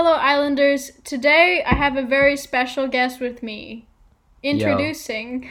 [0.00, 0.92] Hello, Islanders.
[1.02, 3.88] Today I have a very special guest with me.
[4.44, 5.50] Introducing.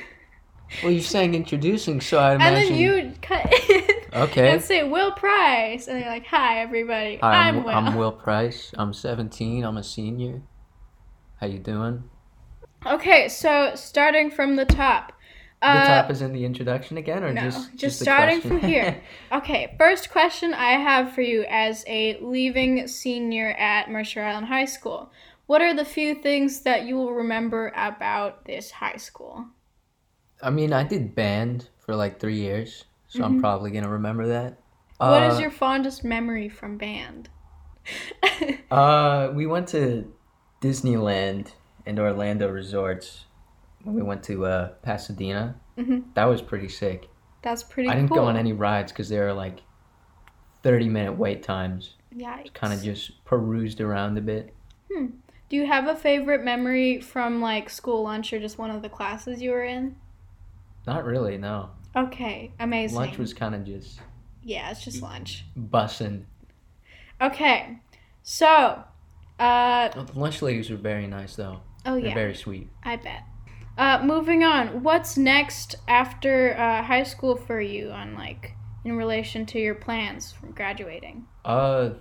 [0.81, 2.57] Well, you're saying introducing, so I imagine.
[2.57, 3.83] And then you cut in
[4.13, 4.53] Okay.
[4.53, 5.89] and say Will Price.
[5.89, 7.17] And you're like, hi, everybody.
[7.17, 7.71] Hi, I'm, I'm, Will.
[7.71, 8.71] I'm Will Price.
[8.77, 9.65] I'm 17.
[9.65, 10.41] I'm a senior.
[11.41, 12.05] How you doing?
[12.85, 15.11] Okay, so starting from the top.
[15.61, 18.59] The Uh, top is in the introduction again, or no, just just the starting from
[18.59, 19.01] here.
[19.31, 24.65] Okay, first question I have for you as a leaving senior at Mercer Island High
[24.65, 25.11] School.
[25.47, 29.45] What are the few things that you will remember about this high school?
[30.43, 34.51] I mean, I did band for like three years, so I'm probably gonna remember that.
[34.99, 35.11] Mm-hmm.
[35.11, 37.29] What Uh, is your fondest memory from band?
[38.69, 40.11] Uh, we went to
[40.61, 41.53] Disneyland
[41.85, 43.25] and Orlando resorts
[43.83, 45.55] when we went to uh, Pasadena.
[45.77, 46.13] Mhm.
[46.15, 47.09] That was pretty sick.
[47.41, 48.17] That's pretty I didn't cool.
[48.17, 49.61] go on any rides because there were like
[50.63, 51.95] 30 minute wait times.
[52.15, 52.53] Yikes.
[52.53, 54.53] Kind of just perused around a bit.
[54.91, 55.07] Hmm.
[55.49, 58.89] Do you have a favorite memory from like school lunch or just one of the
[58.89, 59.95] classes you were in?
[60.85, 61.69] Not really, no.
[61.95, 62.97] Okay, amazing.
[62.97, 63.99] Lunch was kind of just
[64.43, 65.45] yeah, it's just lunch.
[65.57, 66.23] Bussing.
[67.21, 67.79] Okay,
[68.23, 68.83] so,
[69.39, 71.61] uh, Oh, the lunch ladies were very nice though.
[71.85, 72.69] oh They're yeah, very sweet.
[72.83, 73.23] I bet.
[73.77, 74.81] Uh, moving on.
[74.81, 80.31] What's next after uh, high school for you on like in relation to your plans
[80.31, 81.27] from graduating?
[81.45, 81.91] Uh,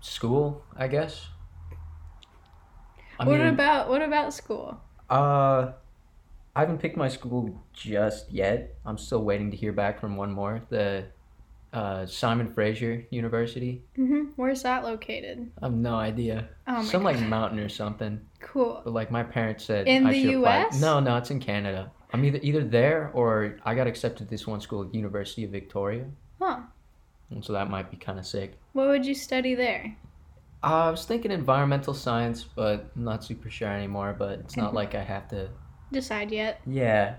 [0.00, 1.28] school, I guess.
[3.18, 4.80] I what mean, about what about school?
[5.10, 5.72] Uh,
[6.54, 8.76] I haven't picked my school just yet.
[8.86, 10.62] I'm still waiting to hear back from one more.
[10.68, 11.06] The
[11.72, 13.82] uh, Simon Fraser University.
[13.96, 15.50] hmm Where's that located?
[15.62, 16.48] I have no idea.
[16.66, 18.20] Oh Some god, like mountain or something.
[18.40, 18.80] cool.
[18.84, 20.80] But like my parents said, In I the should apply- US?
[20.80, 21.90] No, no, it's in Canada.
[22.12, 26.06] I'm either either there or I got accepted to this one school, University of Victoria,
[26.40, 26.60] Huh?
[27.30, 28.58] and so that might be kind of sick.
[28.72, 29.96] What would you study there?
[30.62, 34.14] Uh, I was thinking environmental science, but I'm not super sure anymore.
[34.18, 34.74] But it's not Mhm.
[34.74, 35.48] like I have to.
[35.92, 36.60] Decide yet?
[36.66, 37.14] Yeah.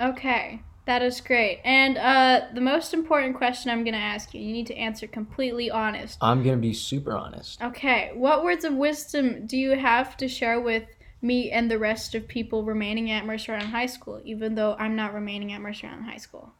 [0.00, 1.60] Okay, that is great.
[1.64, 5.70] And uh, the most important question I'm gonna ask you, you need to answer completely
[5.70, 6.18] honest.
[6.20, 7.62] I'm gonna be super honest.
[7.62, 10.84] Okay, what words of wisdom do you have to share with
[11.20, 14.96] me and the rest of people remaining at Mercer Island High School, even though I'm
[14.96, 16.52] not remaining at Mercer Island High School?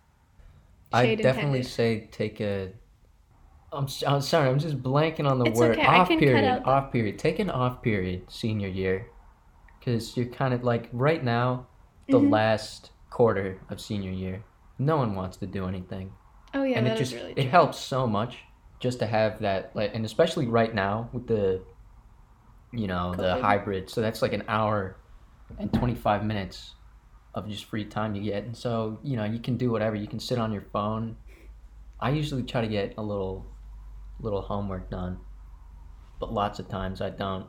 [0.93, 1.67] I definitely intended.
[1.67, 2.73] say take a.
[3.73, 4.51] I'm, I'm sorry.
[4.51, 5.79] I'm just blanking on the It's word.
[5.79, 6.63] okay, Off period.
[6.67, 7.19] Off period.
[7.19, 9.07] Take an off period senior year,
[9.81, 11.67] because you're kind of like right now,
[12.09, 12.31] the Mhm.
[12.31, 14.43] last quarter of senior year.
[14.79, 16.13] No one wants to do anything,
[16.55, 18.39] Oh yeah, and it just really it helps so much
[18.81, 21.63] just to have that like, and especially right now with the,
[22.73, 23.41] you know, the COVID.
[23.41, 23.91] hybrid.
[23.91, 24.97] So that's like an hour,
[25.59, 26.75] and 25 minutes
[27.35, 28.45] of just free time you get.
[28.45, 29.95] And so, you know, you can do whatever.
[29.95, 31.17] You can sit on your phone.
[32.01, 33.47] I usually try to get a little
[34.21, 35.19] little homework done.
[36.19, 37.47] But lots of times I don't.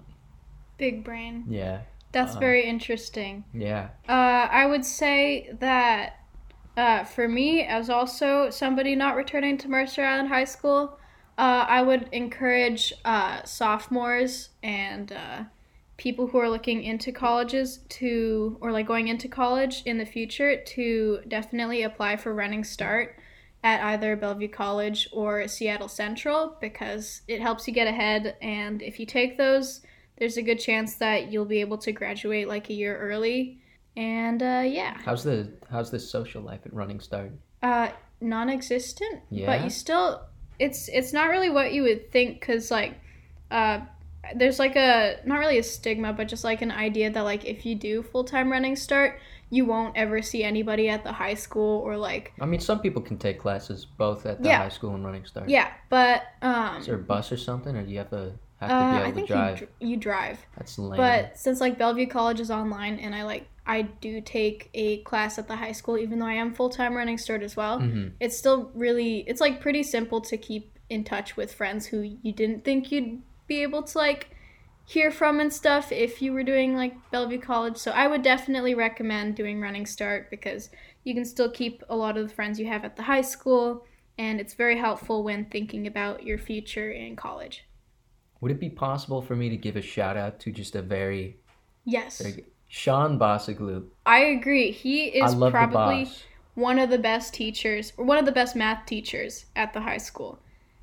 [0.78, 1.46] Big brain.
[1.50, 1.82] Yeah.
[2.14, 3.44] That's Uh, very interesting.
[3.54, 3.90] Yeah.
[4.08, 6.20] Uh, I would say that
[6.78, 10.98] uh, for me, as also somebody not returning to Mercer Island High School,
[11.38, 15.44] uh, I would encourage uh, sophomores and uh,
[15.98, 20.56] people who are looking into colleges to, or like going into college in the future,
[20.58, 23.18] to definitely apply for Running Start
[23.64, 28.36] at either Bellevue College or Seattle Central because it helps you get ahead.
[28.42, 29.82] And if you take those,
[30.18, 33.60] there's a good chance that you'll be able to graduate like a year early.
[33.96, 37.32] And uh, yeah, How's the how's the social life at Running Start?
[37.62, 37.90] uh,
[38.22, 39.46] non-existent, Yeah.
[39.46, 40.22] but you still,
[40.60, 43.00] it's it's not really what you would think because like,
[43.52, 43.82] uh,
[44.36, 47.66] there's like a not really a stigma, but just like an idea that like if
[47.66, 49.20] you do full-time running start,
[49.50, 53.02] you won't ever see anybody at the high school or like I mean, some people
[53.02, 54.58] can take classes both at the Yeah.
[54.64, 55.50] high school and Running Start.
[55.50, 58.70] yeah, but um, Is there a bus or something, or do you have to have
[58.70, 59.62] to uh, be I able to think drive?
[59.62, 60.40] you you drive.
[60.58, 60.98] That's lame.
[60.98, 65.40] But since like Bellevue College is online and I like I do take a class
[65.40, 67.80] at the high school even though I am full-time running start as well.
[67.80, 72.02] hmm It's still really it's like pretty simple to keep in touch with friends who
[72.22, 74.30] you didn't think you'd be able to like
[74.86, 77.78] hear from and stuff if you were doing like Bellevue College.
[77.78, 80.70] So I would definitely recommend doing running start because
[81.04, 83.86] you can still keep a lot of the friends you have at the high school
[84.18, 87.64] and it's very helpful when thinking about your future in college.
[88.44, 91.38] Would it be possible for me to give a shout out to just a very,
[91.86, 92.22] Yes.
[92.22, 93.86] very Sean Bossaglu?
[94.06, 94.70] I agree.
[94.72, 96.10] He is probably
[96.56, 99.98] one of the best teachers or one of the best math teachers at the high
[99.98, 100.40] school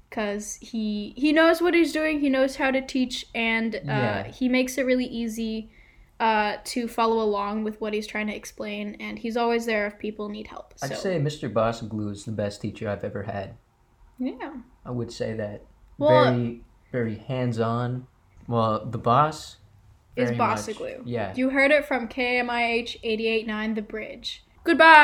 [0.08, 4.28] because he he knows what he's doing he knows how to teach and uh, Yeah.
[4.28, 5.70] he makes it really easy
[6.18, 9.98] uh, to follow along with what he's trying to explain and he's always there if
[9.98, 11.52] people need help so I'd say Mr.
[11.52, 13.54] Bossaglu is the best teacher I've ever had.
[14.18, 14.54] yeah
[14.84, 15.62] I would say that.
[15.98, 18.06] Well- very, very hands on,
[18.48, 19.58] Well, the boss
[20.16, 21.02] Is very Boss much- Igloo.
[21.04, 21.32] Yeah.
[21.36, 24.42] You heard it from KMIH 889 The Bridge.
[24.64, 24.98] Goodbye.